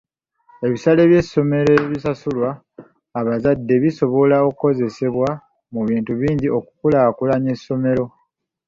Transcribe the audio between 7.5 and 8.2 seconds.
essomero.